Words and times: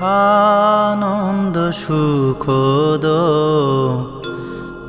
সানন্দ 0.00 1.56
সুখদ 1.82 3.06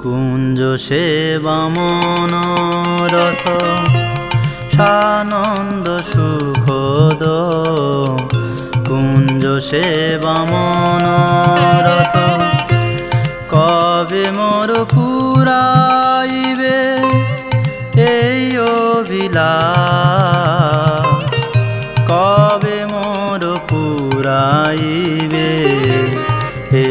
কুঞ্জ 0.04 0.60
সেবা 0.88 1.60
মনোরথ। 1.76 3.44
সানন্দ 4.76 5.88
সুখদ 6.12 7.24
কুঞ্জ 8.90 9.44
সেবা 9.70 10.38
মনোরথ। 10.52 12.16
কবে 13.54 14.26
মোর 14.38 14.70
পুরাইবে 14.94 16.80
এই 18.14 18.42
অভিলাষ? 18.76 19.89
পুরাইবে 25.00 25.50
হে 26.72 26.88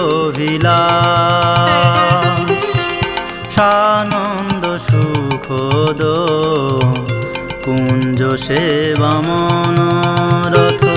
অভিলা 0.00 0.80
সানন্দ 3.54 4.64
সুখদ 4.88 6.02
কুঞ্জ 7.64 8.20
সেবা 8.46 9.14
মনোরথ। 9.26 10.87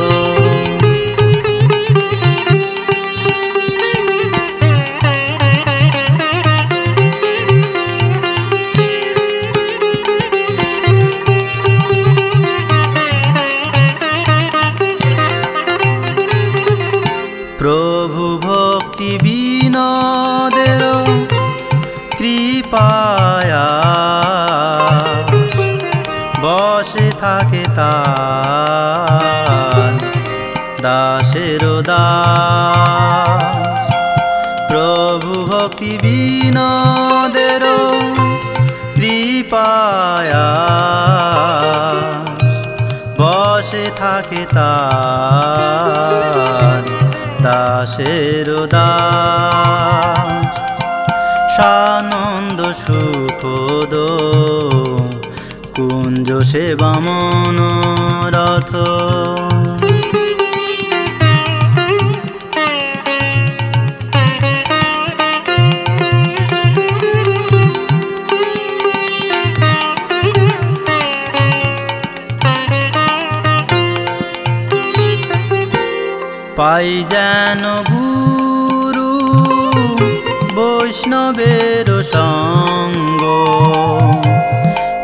কৃপায়া 22.71 23.67
বসে 26.41 27.11
থাকে 27.19 27.63
তার 27.75 29.93
দাসের 30.81 31.63
দাস। 31.89 33.43
প্রভু 34.69 35.33
ভক্তি 35.51 35.91
বিনোদের 36.03 37.63
কৃপায়া। 38.95 40.49
বসে 43.19 43.85
থাকে 43.99 44.41
তার 44.55 46.83
দাসের 47.41 48.67
দাস। 48.67 50.70
সানন্দ 51.53 52.59
সুখদ 52.83 53.93
কুঞ্জ 55.75 56.29
সেবা 56.51 56.93
মনোরথ 57.05 58.71
পাই 76.57 76.89
যেন 77.11 77.63
গুরু 77.89 78.10
বৈষ্ণবের 80.91 82.03
সঙ্গ। 82.03 83.23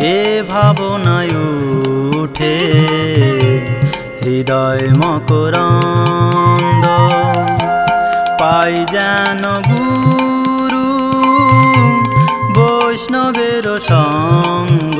এ 0.02 0.44
ভাবনায় 0.50 1.32
উঠে 2.20 2.58
হৃদয় 4.22 4.88
মকরন্দ। 4.98 6.86
পাই 8.42 8.86
যেন 8.92 9.44
গুরু 9.70 10.90
বৈষ্ণবের 12.58 13.66
সঙ্গ। 13.90 15.00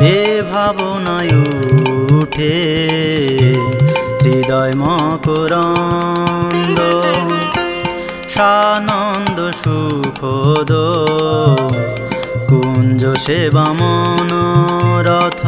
এ 0.00 0.42
ভাবনায় 0.52 1.32
উঠে 2.16 2.56
হৃদয় 4.22 4.74
মকরন্দ। 4.74 6.78
সানন্দ 8.36 9.38
সুখদ 9.62 10.72
কুঞ্জ 12.50 13.02
সেবা 13.24 13.66
মনোরথ। 13.78 15.42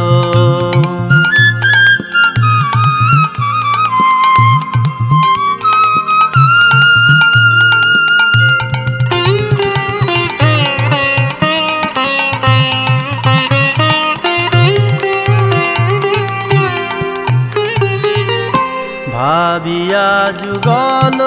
ভাবিয়া 19.18 20.32
যুগল 20.42 21.20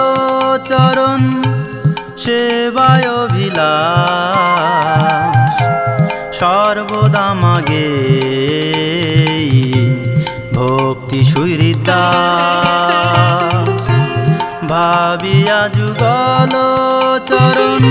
চরণ, 0.66 1.22
সেবায় 2.18 3.24
অভিলাষ। 3.24 5.62
সর্বদা 6.40 7.34
মাগে 7.34 7.92
ভক্তি 10.54 11.24
সুহৃদা। 11.24 12.04
ভাবিয়া 14.70 15.68
যুগল 15.68 16.54
চরণ, 17.28 17.84